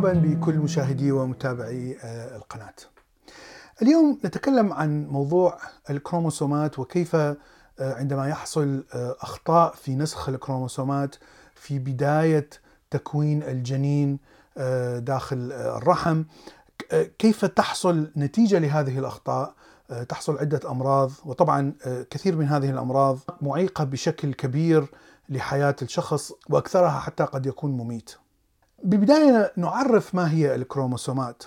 مرحبا 0.00 0.12
بكل 0.12 0.58
مشاهدي 0.58 1.12
ومتابعي 1.12 1.96
آه، 2.04 2.36
القناة. 2.36 2.74
اليوم 3.82 4.18
نتكلم 4.24 4.72
عن 4.72 5.06
موضوع 5.06 5.58
الكروموسومات 5.90 6.78
وكيف 6.78 7.16
آه، 7.16 7.36
عندما 7.80 8.28
يحصل 8.28 8.84
آه، 8.94 9.16
أخطاء 9.20 9.74
في 9.74 9.94
نسخ 9.94 10.28
الكروموسومات 10.28 11.16
في 11.60 11.78
بداية 11.78 12.48
تكوين 12.90 13.42
الجنين 13.42 14.18
داخل 14.98 15.52
الرحم. 15.52 16.22
كيف 17.18 17.44
تحصل 17.44 18.10
نتيجة 18.16 18.58
لهذه 18.58 18.98
الأخطاء؟ 18.98 19.54
تحصل 20.08 20.38
عدة 20.38 20.70
أمراض 20.70 21.10
وطبعا 21.24 21.72
كثير 22.10 22.36
من 22.36 22.46
هذه 22.46 22.70
الأمراض 22.70 23.18
معيقة 23.40 23.84
بشكل 23.84 24.34
كبير 24.34 24.90
لحياة 25.28 25.76
الشخص 25.82 26.32
وأكثرها 26.48 27.00
حتى 27.00 27.24
قد 27.24 27.46
يكون 27.46 27.70
مميت. 27.70 28.10
ببداية 28.84 29.52
نعرف 29.56 30.14
ما 30.14 30.30
هي 30.32 30.54
الكروموسومات. 30.54 31.42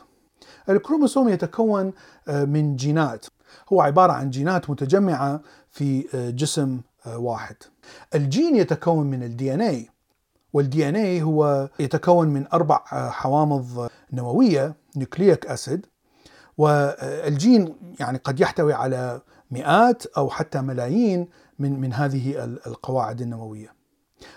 الكروموسوم 0.69 1.29
يتكون 1.29 1.93
آه، 2.27 2.45
من 2.45 2.75
جينات. 2.75 3.25
هو 3.73 3.81
عبارة 3.81 4.11
عن 4.11 4.29
جينات 4.29 4.69
متجمعة 4.69 5.41
في 5.71 6.07
آه، 6.15 6.29
جسم 6.29 6.81
آه، 7.05 7.17
واحد. 7.17 7.55
الجين 8.15 8.55
يتكون 8.55 9.07
من 9.07 9.23
ال 9.23 9.31
DNA 9.31 9.53
وال 9.53 9.61
DNA 9.61 11.21
هو 11.21 11.69
يتكون 11.79 12.27
من 12.27 12.45
أربع 12.53 12.83
حوامض 13.09 13.89
نووية 14.13 14.75
nucleic 14.95 15.45
acid. 15.45 15.85
والجين 16.57 17.75
يعني 17.99 18.17
قد 18.17 18.39
يحتوي 18.39 18.73
على 18.73 19.21
مئات 19.51 20.05
أو 20.05 20.29
حتى 20.29 20.61
ملايين 20.61 21.27
من 21.59 21.81
من 21.81 21.93
هذه 21.93 22.43
القواعد 22.43 23.21
النووية. 23.21 23.73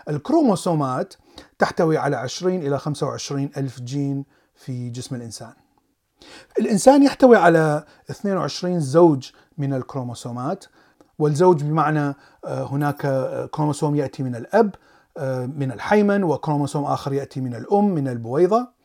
الكروموسومات 0.08 1.14
تحتوي 1.58 1.98
على 1.98 2.16
20 2.16 2.54
إلى 2.54 2.78
25 2.78 3.50
ألف 3.56 3.80
جين 3.80 4.24
في 4.54 4.90
جسم 4.90 5.14
الإنسان. 5.14 5.52
الإنسان 6.58 7.02
يحتوي 7.02 7.36
على 7.36 7.84
22 8.10 8.80
زوج 8.80 9.30
من 9.58 9.74
الكروموسومات 9.74 10.64
والزوج 11.18 11.62
بمعنى 11.62 12.14
آه، 12.44 12.66
هناك 12.66 13.00
كروموسوم 13.50 13.96
يأتي 13.96 14.22
من 14.22 14.36
الأب 14.36 14.74
آه، 14.74 14.78
من 15.46 15.72
الحيمن 15.72 16.24
وكروموسوم 16.24 16.84
آخر 16.84 17.12
يأتي 17.12 17.40
من 17.40 17.54
الأم 17.54 17.84
من 17.84 18.08
البويضة. 18.08 18.76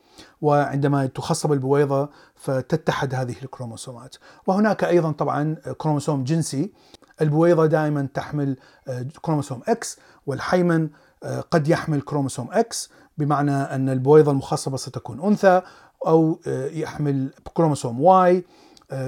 وعندما 0.42 1.06
تخصب 1.06 1.52
البويضة 1.52 2.08
فتتحد 2.34 3.14
هذه 3.14 3.34
الكروموسومات. 3.42 4.16
وهناك 4.46 4.84
أيضا 4.84 5.12
طبعا 5.12 5.54
كروموسوم 5.78 6.24
جنسي. 6.24 6.72
البويضة 7.20 7.66
دائما 7.66 8.08
تحمل 8.14 8.56
آه، 8.88 9.06
كروموسوم 9.22 9.62
X 9.62 9.98
والحيمن 10.26 10.88
آه، 11.22 11.40
قد 11.40 11.68
يحمل 11.68 12.00
كروموسوم 12.00 12.50
X 12.52 12.88
بمعنى 13.18 13.52
أن 13.52 13.88
البويضة 13.88 14.30
المخصبة 14.30 14.76
ستكون 14.76 15.20
أنثى 15.20 15.62
أو 16.06 16.40
آه، 16.46 16.66
يحمل 16.66 17.30
كروموسوم 17.54 18.28
Y 18.30 18.42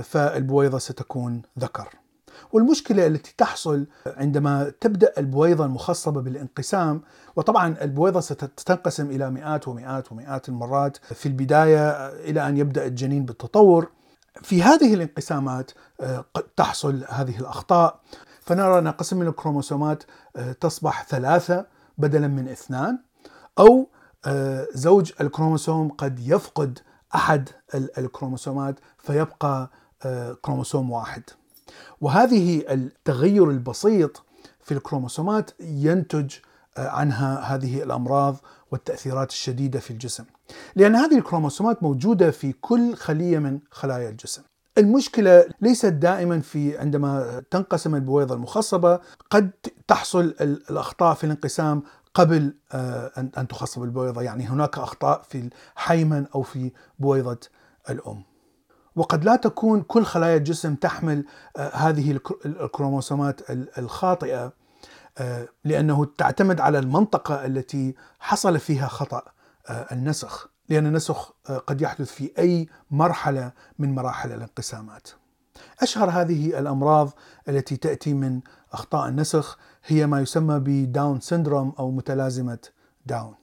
فالبويضة 0.03 0.79
ستكون 0.79 1.43
ذكر. 1.59 1.89
والمشكلة 2.53 3.07
التي 3.07 3.35
تحصل 3.39 3.87
عندما 4.07 4.73
تبدأ 4.81 5.13
البويضة 5.19 5.65
المخصبة 5.65 6.21
بالانقسام 6.21 7.03
وطبعا 7.37 7.77
البويضة 7.83 8.21
ستنقسم 8.21 9.11
إلى 9.11 9.31
مئات 9.31 9.69
ومئات 9.69 10.13
ومئات 10.13 10.49
المرات 10.49 10.97
في 10.97 11.27
البداية 11.27 12.09
إلى 12.09 12.49
أن 12.49 12.57
يبدأ 12.57 12.87
الجنين 12.87 13.25
بالتطور. 13.25 13.89
في 14.43 14.63
هذه 14.63 14.95
الانقسامات 14.95 15.71
آه، 16.01 16.25
قد 16.35 16.43
تحصل 16.43 17.05
هذه 17.09 17.39
الأخطاء. 17.41 18.01
فنرى 18.41 18.79
أن 18.79 18.89
قسم 18.89 19.19
من 19.19 19.27
الكروموسومات 19.27 20.03
آه، 20.37 20.53
تصبح 20.53 21.07
ثلاثة 21.07 21.67
بدلا 21.99 22.29
من 22.29 22.49
اثنان 22.49 22.99
أو 23.59 23.89
آه، 24.27 24.67
زوج 24.75 25.13
الكروموسوم 25.21 25.89
قد 25.89 26.21
يفقد 26.21 26.79
أحد 27.15 27.49
الكروموسومات 27.75 28.75
فيبقى 28.99 29.71
كروموسوم 30.43 30.91
واحد. 30.91 31.23
وهذه 32.01 32.65
التغير 32.71 33.51
البسيط 33.51 34.25
في 34.61 34.75
الكروموسومات 34.75 35.51
ينتج 35.61 36.35
عنها 36.77 37.55
هذه 37.55 37.83
الأمراض 37.83 38.37
والتأثيرات 38.71 39.31
الشديدة 39.31 39.81
في 39.81 39.91
الجسم. 39.91 40.25
لأن 40.77 40.97
هذه 40.97 41.19
الكروموسومات 41.19 41.83
موجودة 41.83 42.31
في 42.31 42.53
كل 42.53 42.95
خلية 42.95 43.39
من 43.39 43.59
خلايا 43.71 44.09
الجسم. 44.09 44.43
المشكلة 44.79 45.45
ليست 45.61 45.87
دائما 45.87 46.41
في 46.41 46.79
عندما 46.79 47.43
تنقسم 47.51 47.95
البويضة 47.95 48.35
المخصبة 48.35 49.01
قد 49.31 49.51
تحصل 49.89 50.35
الأخطاء 50.41 51.15
في 51.15 51.25
الانقسام 51.25 51.83
قبل 52.15 52.55
آه، 52.73 53.31
أن 53.39 53.49
تخصب 53.49 53.83
البويضة، 53.83 54.23
يعني 54.23 54.47
هناك 54.47 54.79
أخطاء 54.79 55.23
في 55.23 55.51
الحيمن 55.77 56.27
أو 56.35 56.43
في 56.43 56.73
بويضة 56.99 57.39
الأم. 57.91 58.34
وقد 58.97 59.25
لا 59.25 59.37
تكون 59.37 59.83
كل 59.83 60.05
خلايا 60.05 60.37
الجسم 60.37 60.75
تحمل 60.75 61.25
آه، 61.57 61.77
هذه 61.77 62.21
الكروموسومات 62.47 63.41
الخاطئة 63.79 64.53
آه، 65.19 65.49
لأنه 65.65 66.05
تعتمد 66.19 66.61
على 66.61 66.79
المنطقة 66.79 67.47
التي 67.47 67.95
حصل 68.21 68.59
فيها 68.59 68.87
خطأ 68.87 69.23
آه، 69.69 69.87
النسخ 69.93 70.49
لأن 70.69 70.87
النسخ 70.87 71.33
قد 71.67 71.83
يحدث 71.83 72.13
في 72.13 72.31
أي 72.39 72.69
مرحلة 72.91 73.53
من 73.79 73.95
مراحل 73.95 74.33
الانقسامات. 74.33 75.09
أشهر 75.81 76.11
هذه 76.11 76.59
الأمراض 76.59 77.11
التي 77.49 77.77
تأتي 77.77 78.15
من 78.15 78.41
أخطاء 78.73 79.09
النسخ 79.09 79.59
هي 79.85 80.07
ما 80.07 80.21
يسمى 80.21 80.59
ب 80.59 80.71
Down 80.71 81.21
syndrome 81.21 81.73
أو 81.79 81.91
متلازمة 81.91 82.59
داون. 83.07 83.35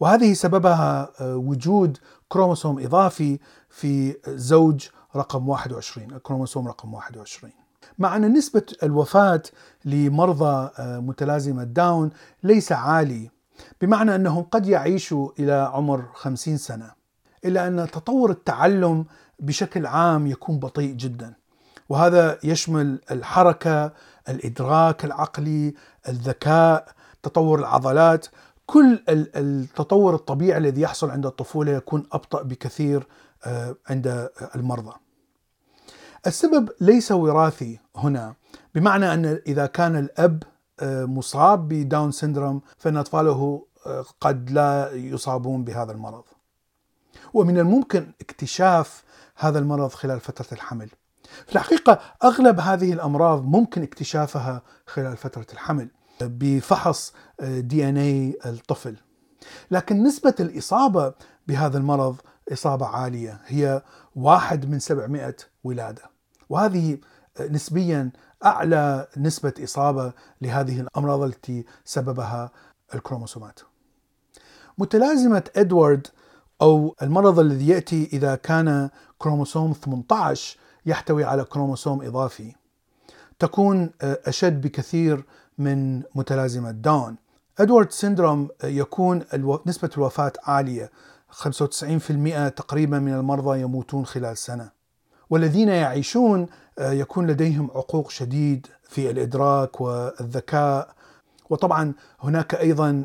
وهذه 0.00 0.32
سببها 0.32 1.12
وجود 1.22 1.98
كروموسوم 2.28 2.78
إضافي 2.78 3.38
في 3.76 4.16
زوج 4.28 4.88
رقم 5.16 5.48
21 5.48 6.12
الكروموسوم 6.12 6.68
رقم 6.68 6.94
21 6.94 7.52
مع 7.98 8.16
أن 8.16 8.32
نسبة 8.32 8.62
الوفاة 8.82 9.42
لمرضى 9.84 10.70
آه، 10.78 10.98
متلازمة 10.98 11.64
داون 11.64 12.10
ليس 12.42 12.72
عالي 12.72 13.30
بمعنى 13.80 14.14
أنهم 14.14 14.42
قد 14.42 14.66
يعيشوا 14.66 15.30
إلى 15.38 15.70
عمر 15.72 16.04
50 16.14 16.56
سنة 16.56 16.90
إلا 17.44 17.68
أن 17.68 17.90
تطور 17.90 18.30
التعلم 18.30 19.04
بشكل 19.38 19.86
عام 19.86 20.26
يكون 20.26 20.58
بطيء 20.58 20.92
جدا. 20.94 21.34
وهذا 21.88 22.38
يشمل 22.44 23.00
الحركة 23.10 23.92
الإدراك 24.28 25.04
العقلي 25.04 25.74
الذكاء 26.08 26.88
تطور 27.22 27.58
العضلات. 27.58 28.26
كل 28.66 29.02
التطور 29.08 30.14
الطبيعي 30.14 30.58
الذي 30.58 30.80
يحصل 30.80 31.10
عند 31.10 31.26
الطفولة 31.26 31.72
يكون 31.72 32.06
أبطأ 32.12 32.42
بكثير 32.42 33.06
عند 33.86 34.30
المرضى 34.54 34.92
السبب 36.26 36.68
ليس 36.80 37.12
وراثي 37.12 37.78
هنا 37.96 38.34
بمعنى 38.74 39.14
أن 39.14 39.40
إذا 39.46 39.66
كان 39.66 39.96
الأب 39.96 40.42
آه، 40.80 41.04
مصاب 41.04 41.68
بداون 41.68 42.12
سيندروم 42.12 42.60
فإن 42.78 42.96
أطفاله 42.96 43.66
آه، 43.86 44.04
قد 44.20 44.50
لا 44.50 44.92
يصابون 44.92 45.64
بهذا 45.64 45.92
المرض. 45.92 46.24
ومن 47.34 47.58
الممكن 47.58 48.12
اكتشاف 48.20 49.04
هذا 49.36 49.58
المرض 49.58 49.90
خلال 49.90 50.20
فترة 50.20 50.46
الحمل. 50.52 50.88
في 51.46 51.52
الحقيقة 51.52 52.00
أغلب 52.24 52.60
هذه 52.60 52.92
الأمراض 52.92 53.44
ممكن 53.44 53.82
اكتشافها 53.82 54.62
خلال 54.86 55.16
فترة 55.16 55.46
الحمل 55.52 55.88
بفحص 56.20 57.12
دي 57.42 57.88
إن 57.88 57.96
اي 57.96 58.38
الطفل. 58.46 58.96
لكن 59.70 60.02
نسبة 60.02 60.34
الإصابة 60.40 61.14
بهذا 61.46 61.78
المرض 61.78 62.16
إصابة 62.52 62.86
عالية 62.86 63.40
هي 63.46 63.82
واحد 64.16 64.70
من 64.70 64.78
700 64.78 65.36
ولادة. 65.64 66.02
وهذه 66.48 66.98
نسبيا 67.40 68.10
أعلى 68.44 69.06
نسبة 69.16 69.54
إصابة 69.64 70.12
لهذه 70.40 70.80
الأمراض 70.80 71.22
التي 71.22 71.64
سببها 71.84 72.50
الكروموسومات. 72.94 73.60
متلازمة 74.78 75.44
إدوارد 75.56 76.06
أو 76.62 76.96
المرض 77.02 77.38
الذي 77.38 77.68
يأتي 77.68 78.08
إذا 78.12 78.34
كان 78.34 78.90
كروموسوم 79.18 79.72
18 79.72 80.58
يحتوي 80.86 81.24
على 81.24 81.44
كروموسوم 81.44 82.02
إضافي 82.02 82.54
تكون 83.38 83.90
أشد 84.02 84.60
بكثير 84.60 85.24
من 85.58 86.02
متلازمة 86.14 86.70
داون. 86.70 87.16
إدوارد 87.58 87.90
سيندروم 87.90 88.48
يكون 88.64 89.24
نسبة 89.66 89.90
الوفاة 89.96 90.32
عالية 90.44 90.90
95% 91.36 92.48
تقريبا 92.48 92.98
من 92.98 93.14
المرضى 93.14 93.60
يموتون 93.60 94.06
خلال 94.06 94.38
سنة. 94.38 94.70
والذين 95.30 95.68
يعيشون 95.68 96.46
آه، 96.78 96.92
يكون 96.92 97.26
لديهم 97.26 97.70
عقوق 97.74 98.10
شديد 98.10 98.66
في 98.88 99.10
الإدراك 99.10 99.80
والذكاء 99.80 100.96
وطبعا 101.50 101.94
هناك 102.20 102.54
أيضا 102.54 103.04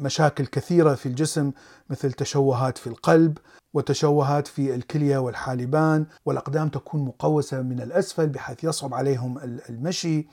مشاكل 0.00 0.46
كثيرة 0.46 0.94
في 0.94 1.06
الجسم 1.06 1.52
مثل 1.90 2.12
تشوهات 2.12 2.78
في 2.78 2.86
القلب 2.86 3.38
وتشوهات 3.74 4.46
في 4.46 4.74
الكلية 4.74 5.18
والحالبان 5.18 6.06
والأقدام 6.26 6.68
تكون 6.68 7.04
مقوسة 7.04 7.62
من 7.62 7.80
الأسفل 7.80 8.28
بحيث 8.28 8.64
يصعب 8.64 8.94
عليهم 8.94 9.38
المشي 9.68 10.26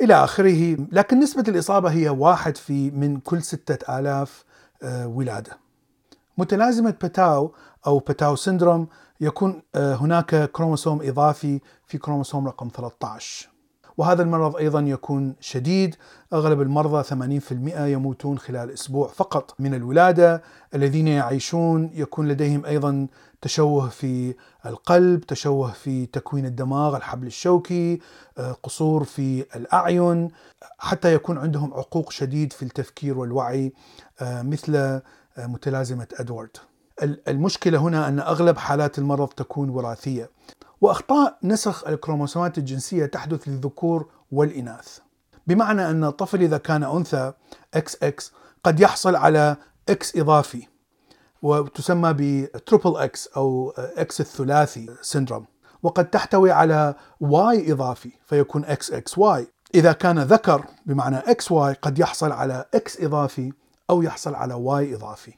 إلى 0.00 0.14
آخره، 0.14 0.76
لكن 0.92 1.20
نسبة 1.20 1.44
الإصابة 1.48 1.90
هي 1.90 2.08
واحد 2.08 2.56
في 2.56 2.90
من 2.90 3.20
كل 3.20 3.42
ستة 3.42 3.98
آلاف 3.98 4.44
ولادة. 5.04 5.61
متلازمة 6.42 6.90
بتاو 6.90 7.54
أو 7.86 7.98
Patau 7.98 8.36
syndrome 8.36 8.88
يكون 9.20 9.62
هناك 9.76 10.50
كروموسوم 10.50 11.02
إضافي 11.02 11.60
في 11.86 11.98
كروموسوم 11.98 12.46
رقم 12.46 12.68
13 12.76 13.48
وهذا 13.96 14.22
المرض 14.22 14.56
أيضا 14.56 14.80
يكون 14.80 15.34
شديد. 15.40 15.96
أغلب 16.32 16.60
المرضى 16.60 17.02
80% 17.02 17.52
يموتون 17.80 18.38
خلال 18.38 18.70
أسبوع 18.70 19.08
فقط 19.08 19.54
من 19.58 19.74
الولادة. 19.74 20.42
الذين 20.74 21.08
يعيشون 21.08 21.90
يكون 21.94 22.28
لديهم 22.28 22.64
أيضا 22.64 23.06
تشوه 23.42 23.88
في 23.88 24.34
القلب 24.66 25.20
تشوه 25.20 25.72
في 25.72 26.06
تكوين 26.06 26.46
الدماغ 26.46 26.96
الحبل 26.96 27.26
الشوكي 27.26 28.00
قصور 28.62 29.04
في 29.04 29.44
الأعين. 29.56 30.28
حتى 30.78 31.14
يكون 31.14 31.38
عندهم 31.38 31.74
عوق 31.74 32.10
شديد 32.10 32.52
في 32.52 32.62
التفكير 32.62 33.18
والوعي 33.18 33.72
مثل 34.22 35.00
متلازمة 35.38 36.06
إدوارد. 36.20 36.56
المشكلة 37.02 37.78
هنا 37.78 38.08
أن 38.08 38.20
أغلب 38.20 38.58
حالات 38.58 38.98
المرض 38.98 39.28
تكون 39.28 39.70
وراثية 39.70 40.30
وأخطاء 40.80 41.38
نسخ 41.42 41.86
الكروموسومات 41.88 42.58
الجنسية 42.58 43.06
تحدث 43.06 43.48
للذكور 43.48 44.08
والإناث. 44.32 44.98
بمعنى 45.46 45.90
أن 45.90 46.04
الطفل 46.04 46.42
إذا 46.42 46.58
كان 46.58 46.82
أنثى 46.84 47.32
X 47.74 48.32
قد 48.64 48.80
يحصل 48.80 49.16
على 49.16 49.56
X 49.88 50.16
إضافي 50.16 50.66
وتسمى 51.42 52.14
ب 52.16 52.27
triple 52.27 52.96
X 52.96 53.28
أو 53.36 53.70
X 53.76 54.20
الثلاثي 54.20 54.90
syndrome 55.02 55.46
وقد 55.82 56.10
تحتوي 56.10 56.50
على 56.50 56.94
واي 57.20 57.72
إضافي 57.72 58.10
فيكون 58.26 58.64
إكس 58.64 58.92
إكس 58.92 59.18
واي 59.18 59.46
إذا 59.74 59.92
كان 59.92 60.18
ذكر 60.18 60.64
بمعنى 60.86 61.16
X 61.16 61.52
Y 61.52 61.72
قد 61.72 61.98
يحصل 61.98 62.32
على 62.32 62.64
X 62.74 63.00
إضافي 63.00 63.52
أو 63.92 64.02
يحصل 64.02 64.34
على 64.34 64.54
Y 64.54 64.94
إضافي 64.94 65.34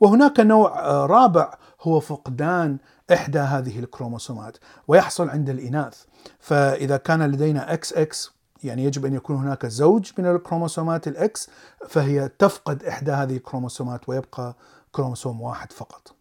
وهناك 0.00 0.40
نوع 0.40 0.80
رابع 1.06 1.54
هو 1.80 2.00
فقدان 2.00 2.78
إحدى 3.12 3.38
هذه 3.38 3.78
الكروموسومات 3.78 4.56
ويحصل 4.88 5.28
عند 5.28 5.50
الإناث 5.50 6.04
فإذا 6.38 6.96
كان 6.96 7.22
لدينا 7.22 7.72
X 7.72 7.92
X 7.92 8.32
يعني 8.64 8.84
يجب 8.84 9.06
أن 9.06 9.14
يكون 9.14 9.36
هناك 9.36 9.66
زوج 9.66 10.12
من 10.18 10.26
الكروموسومات 10.26 11.08
ال 11.08 11.29
X 11.29 11.50
فهي 11.88 12.28
تفقد 12.38 12.84
إحدى 12.84 13.10
هذه 13.12 13.36
الكروموسومات 13.36 14.08
ويبقى 14.08 14.56
كروموسوم 14.92 15.40
واحد 15.40 15.72
فقط. 15.72 16.14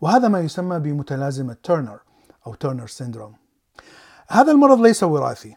وهذا 0.00 0.28
ما 0.28 0.40
يسمى 0.40 0.78
بمتلازمة 0.78 1.56
تيرنر 1.62 2.00
أو 2.46 2.54
Turner 2.54 2.86
syndrome. 2.86 3.34
هذا 4.28 4.52
المرض 4.52 4.80
ليس 4.80 5.02
وراثي 5.02 5.56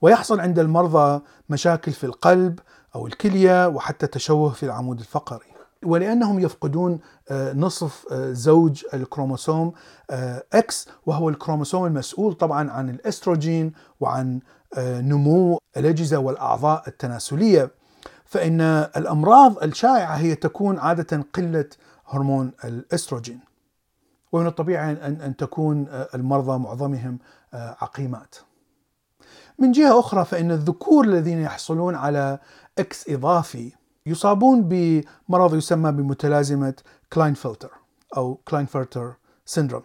ويحصل 0.00 0.40
عند 0.40 0.58
المرضى 0.58 1.22
مشاكل 1.48 1.92
في 1.92 2.04
القلب 2.04 2.60
أو 2.96 3.06
الكلية 3.06 3.68
وحتى 3.68 4.06
تشوه 4.06 4.50
في 4.52 4.62
العمود 4.62 4.98
الفقري. 4.98 5.46
ولأنهم 5.84 6.40
يفقدون 6.40 7.00
نصف 7.32 8.12
زوج 8.12 8.84
الكروموسوم 8.94 9.72
X 10.52 10.88
وهو 11.06 11.28
الكروموسوم 11.28 11.86
المسؤول 11.86 12.34
طبعا 12.34 12.70
عن 12.70 12.90
الأستروجين 12.90 13.72
وعن 14.00 14.40
نمو 14.78 15.60
الأجهزة 15.76 16.18
والأعضاء 16.18 16.82
التناسلية 16.88 17.70
فإن 18.24 18.60
الأمراض 18.96 19.62
الشائعة 19.62 20.16
هي 20.16 20.34
تكون 20.34 20.78
عادة 20.78 21.24
قلة 21.34 21.68
هرمون 22.06 22.52
الأستروجين 22.64 23.40
ومن 24.32 24.46
الطبيعي 24.46 24.92
أن 25.06 25.36
تكون 25.36 25.86
المرضى 26.14 26.58
معظمهم 26.58 27.18
عقيمات. 27.52 28.34
من 29.58 29.72
جهة 29.72 30.00
أخرى 30.00 30.24
فإن 30.24 30.50
الذكور 30.50 31.04
الذين 31.04 31.38
يحصلون 31.38 31.94
على 31.94 32.38
X 32.78 33.08
إضافي 33.10 33.72
يصابون 34.06 34.62
بمرض 34.68 35.54
يسمى 35.54 35.92
بمتلازمة 35.92 36.74
كلاينفلتر 37.12 37.70
أو 38.16 38.34
كلاينفلتر 38.34 39.14
syndrome 39.46 39.82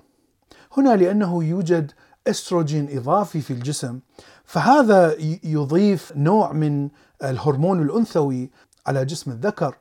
هنا 0.78 0.96
لأنه 0.96 1.44
يوجد 1.44 1.92
إستروجين 2.28 2.98
إضافي 2.98 3.42
في 3.42 3.54
الجسم 3.54 4.00
فهذا 4.46 5.16
يضيف 5.44 6.14
نوع 6.16 6.52
من 6.54 6.90
الهرمون 7.24 7.82
الأنثوي 7.82 8.50
على 8.88 9.06
جسم 9.06 9.32
الذكر 9.32 9.76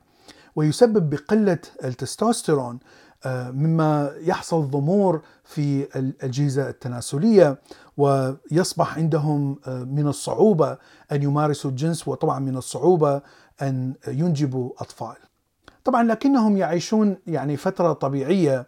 ويسبب 0.55 1.09
بقلة 1.09 1.59
التستوستيرون 1.83 2.79
مما 3.25 4.15
يحصل 4.19 4.69
ضمور 4.69 5.21
في 5.43 5.97
الأجهزة 5.99 6.69
التناسلية 6.69 7.61
ويصبح 7.97 8.97
عندهم 8.97 9.59
من 9.67 10.07
الصعوبة 10.07 10.77
أن 11.11 11.23
يمارسوا 11.23 11.71
الجنس 11.71 12.07
وطبعا 12.07 12.39
من 12.39 12.57
الصعوبة 12.57 13.21
أن 13.61 13.93
ينجبوا 14.07 14.71
أطفال. 14.77 15.15
طبعا 15.83 16.03
لكنهم 16.03 16.57
يعيشون 16.57 17.17
يعني 17.27 17.57
فترة 17.57 17.93
طبيعية 17.93 18.67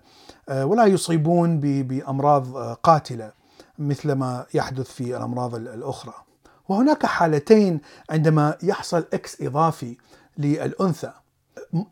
ولا 0.52 0.86
يصيبون 0.86 1.60
بأمراض 1.60 2.58
قاتلة 2.58 3.32
مثل 3.80 4.12
ما 4.12 4.46
يحدث 4.54 4.92
في 4.92 5.18
الأمراض 5.18 5.56
الأخرى. 5.56 6.14
وهناك 6.70 7.06
حالتين 7.06 7.82
عندما 8.10 8.58
يحصل 8.64 9.06
إكس 9.14 9.42
إضافي 9.42 9.98
للأنثى. 10.38 11.12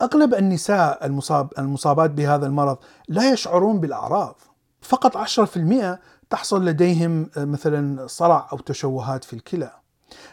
أغلب 0.01 0.33
النساء 0.33 1.05
المصاب 1.05 1.49
المصابات 1.59 2.11
بهذا 2.11 2.47
المرض 2.47 2.77
لا 3.07 3.31
يشعرون 3.31 3.79
بالأعراض. 3.79 4.39
فقط 4.81 5.17
10% 5.17 5.99
تحصل 6.29 6.65
لديهم 6.65 7.29
مثلا 7.37 8.07
صرع 8.07 8.49
أو 8.53 8.57
تشوهات 8.57 9.23
في 9.23 9.33
الكلى. 9.33 9.71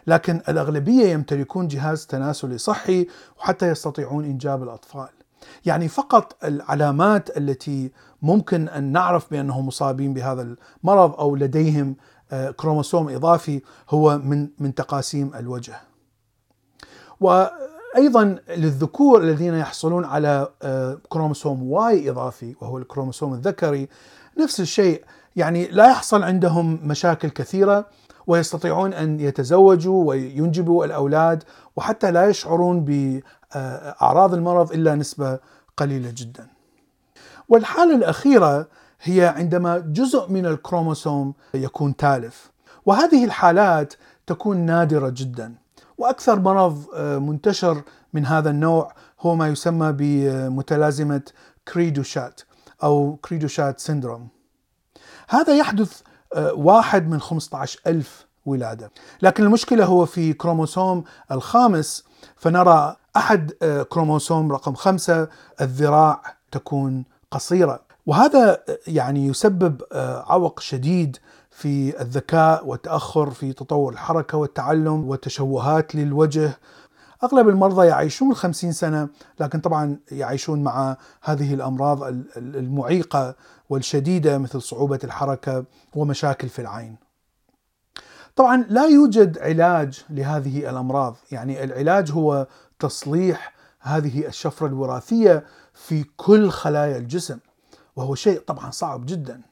لكن 0.07 0.41
الأغلبية 0.49 1.07
يمتلكون 1.07 1.69
جهاز 1.69 2.07
تناسلي 2.07 2.59
صحي 2.59 3.07
وحتى 3.39 3.69
يستطيعون 3.69 4.25
إنجاب 4.25 4.63
الأطفال. 4.63 5.09
يعني 5.65 5.89
فقط 5.89 6.45
العلامات 6.45 7.37
التي 7.37 7.93
ممكن 8.23 8.69
أن 8.69 8.93
نعرف 8.93 9.31
بأنهم 9.31 9.67
مصابين 9.67 10.15
بهذا 10.15 10.43
المرض 10.83 11.15
أو 11.15 11.37
لديهم 11.37 11.97
كروموسوم 12.57 13.09
إضافي 13.09 13.63
هو 13.91 14.19
من 14.19 14.49
من 14.59 14.75
تقاسيم 14.75 15.35
الوجه. 15.35 15.81
وأيضا 17.95 18.37
للذكور 18.49 19.23
الذين 19.23 19.55
يحصلون 19.55 20.05
على 20.05 20.49
كروموسوم 21.09 21.71
Y 21.71 22.11
إضافي 22.11 22.55
وهو 22.61 22.79
الكروموسوم 22.79 23.35
الذكري 23.35 23.89
نفس 24.39 24.61
الشيء 24.61 25.05
يعني 25.37 25.67
لا 25.67 25.91
يحصل 25.91 26.23
عندهم 26.23 26.81
مشاكل 26.83 27.29
كثيرة 27.29 27.87
ويستطيعون 28.27 28.93
أن 28.93 29.21
يتزوجوا 29.21 30.09
وينجبوا 30.09 30.85
الأولاد 30.85 31.45
وحتى 31.77 32.11
لا 32.11 32.29
يشعرون 32.29 32.85
باعراض 32.85 34.35
المرض 34.35 34.73
إلا 34.73 34.95
نسبة 34.95 35.39
قليلة 35.77 36.13
جدا. 36.17 36.47
والحالة 37.49 37.97
الأخيرة 37.97 38.69
هي 39.03 39.27
عندما 39.37 39.79
جزء 39.79 40.29
من 40.29 40.47
الكروموسوم 40.47 41.35
يكون 41.55 41.97
تالف 41.97 42.51
وهذه 42.87 43.25
الحالات 43.25 43.95
تكون 44.27 44.57
نادرة 44.57 45.09
جدا 45.09 45.55
وأكثر 45.99 46.41
مرض 46.41 46.85
منتشر 47.01 47.83
من 48.13 48.27
هذا 48.27 48.51
النوع 48.51 48.93
هو 49.21 49.35
ما 49.35 49.49
يسمى 49.49 49.93
بمتلازمة 49.93 51.23
كريدوشات 51.73 52.41
أو 52.83 53.19
كريدوشات 53.25 53.81
سيندروم. 53.81 54.29
هذا 55.29 55.57
يحدث 55.57 56.01
واحد 56.53 57.09
من 57.09 57.21
15 57.21 57.81
ألف 57.87 58.27
ولادة 58.47 58.91
لكن 59.23 59.45
المشكلة 59.45 59.85
هو 59.85 60.07
في 60.07 60.33
كروموسوم 60.33 61.05
الخامس 61.33 62.05
فنرى 62.37 62.97
أحد 63.17 63.53
كروموسوم 63.91 64.53
رقم 64.53 64.75
خمسة 64.75 65.29
الذراع 65.61 66.23
تكون 66.53 67.05
قصيرة 67.31 67.81
وهذا 68.07 68.63
يعني 68.87 69.27
يسبب 69.27 69.83
عوق 70.27 70.61
شديد 70.61 71.17
في 71.59 72.01
الذكاء 72.03 72.67
والتأخر 72.67 73.31
في 73.31 73.53
تطور 73.53 73.93
الحركة 73.93 74.39
والتعلم 74.39 75.09
وتشوهات 75.09 75.95
للوجه. 75.95 76.59
أغلب 77.25 77.49
المرضى 77.49 77.87
يعيشون 77.87 78.35
50 78.35 78.73
سنة 78.73 79.09
لكن 79.41 79.61
طبعا 79.61 79.99
يعيشون 80.13 80.63
مع 80.63 80.97
هذه 81.23 81.55
الأمراض 81.55 82.03
المعيقة 82.37 83.35
والشديدة 83.71 84.39
مثل 84.39 84.63
صعوبة 84.63 84.99
الحركة 85.05 85.65
ومشاكل 85.95 86.49
في 86.49 86.59
العين. 86.59 86.97
طبعا 88.37 88.65
لا 88.69 88.87
يوجد 88.87 89.39
علاج 89.39 90.05
لهذه 90.11 90.71
الأمراض. 90.71 91.17
يعني 91.31 91.65
العلاج 91.65 92.13
هو 92.13 92.47
تصليح 92.79 93.55
هذه 93.81 94.27
الشفرة 94.27 94.67
الوراثية 94.67 95.45
في 95.75 96.05
كل 96.17 96.51
خلايا 96.51 96.97
الجسم 96.97 97.39
وهو 97.97 98.15
شيء 98.15 98.41
طبعا 98.41 98.71
صعب 98.71 99.07
جدا. 99.07 99.48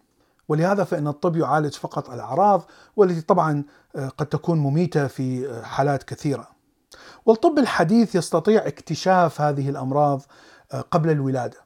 ولهذا 0.48 0.84
فإن 0.84 1.08
الطب 1.08 1.36
يعالج 1.36 1.74
فقط 1.74 2.10
الأعراض 2.10 2.62
والتي 2.96 3.20
طبعا 3.20 3.64
قد 4.18 4.26
تكون 4.26 4.58
مميتة 4.58 5.06
في 5.06 5.60
حالات 5.64 6.02
كثيرة 6.02 6.56
والطب 7.26 7.58
الحديث 7.58 8.14
يستطيع 8.14 8.66
اكتشاف 8.66 9.40
هذه 9.40 9.70
الأمراض 9.70 10.22
آه، 10.72 10.80
قبل 10.80 11.10
الولادة 11.10 11.56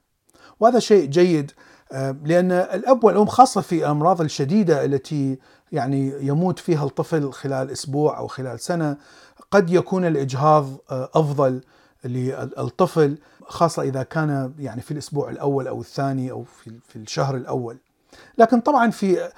وهذا 0.60 0.78
شيء 0.78 1.06
جيد 1.06 1.52
آه، 1.92 2.16
لأن 2.24 2.52
الأب 2.52 3.04
والأم 3.04 3.26
خاصة 3.26 3.60
في 3.60 3.78
الأمراض 3.78 4.20
الشديدة 4.20 4.84
التي 4.84 5.38
يعني 5.72 6.26
يموت 6.26 6.58
فيها 6.58 6.84
الطفل 6.84 7.32
خلال 7.32 7.70
أسبوع 7.70 8.18
أو 8.18 8.26
خلال 8.26 8.60
سنة 8.60 8.96
قد 9.50 9.70
يكون 9.70 10.04
الإجهاض 10.04 10.66
آه، 10.90 11.10
أفضل 11.14 11.60
للطفل 12.04 13.18
خاصة 13.42 13.82
إذا 13.82 14.02
كان 14.02 14.54
يعني 14.58 14.82
في 14.82 14.90
الأسبوع 14.90 15.30
الأول 15.30 15.68
أو 15.68 15.80
الثاني 15.80 16.30
أو 16.30 16.44
في 16.88 16.96
الشهر 16.96 17.36
الأول. 17.36 17.76
لكن 18.38 18.60
طبعا 18.60 18.90
في 18.90 19.30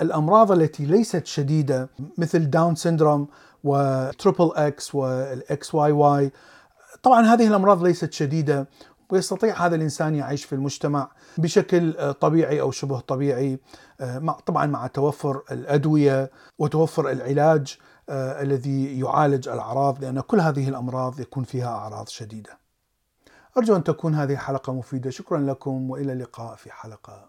الأمراض 0.00 0.52
التي 0.52 0.84
ليست 0.84 1.26
شديدة 1.26 1.88
مثل 2.18 2.50
Down 2.50 2.74
syndrome 2.74 3.28
و 3.64 3.77
triple 3.77 4.52
X 4.56 4.94
وال 4.94 5.47
X 5.47 5.74
Y 5.74 5.92
Y 5.92 6.32
طبعا 7.02 7.26
هذه 7.26 7.46
الأمراض 7.46 7.84
ليست 7.84 8.12
شديدة 8.12 8.68
ويستطيع 9.10 9.66
هذا 9.66 9.76
الإنسان 9.76 10.14
يعيش 10.14 10.44
في 10.44 10.54
المجتمع 10.54 11.10
بشكل 11.38 12.14
طبيعي 12.14 12.60
أو 12.60 12.70
شبه 12.70 13.00
طبيعي 13.00 13.58
طبعا 14.46 14.66
مع 14.66 14.86
توفر 14.86 15.42
الأدوية 15.50 16.30
وتوفر 16.58 17.10
العلاج 17.10 17.78
آه، 18.10 18.42
الذي 18.42 19.00
يعالج 19.00 19.48
الأعراض 19.48 20.04
لأن 20.04 20.20
كل 20.20 20.40
هذه 20.40 20.68
الأمراض 20.68 21.20
يكون 21.20 21.44
فيها 21.44 21.68
أعراض 21.68 22.08
شديدة. 22.08 22.58
أرجو 23.56 23.76
أن 23.76 23.84
تكون 23.84 24.14
هذه 24.14 24.32
الحلقة 24.32 24.72
مفيدة، 24.72 25.10
شكرا 25.10 25.38
لكم 25.38 25.90
وإلى 25.90 26.12
اللقاء 26.12 26.56
في 26.56 26.72
حلقة 26.72 27.28